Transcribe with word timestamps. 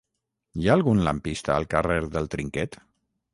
Hi 0.61 0.69
ha 0.69 0.77
algun 0.79 1.01
lampista 1.07 1.53
al 1.57 1.69
carrer 1.75 1.99
del 2.17 2.31
Trinquet? 2.37 2.81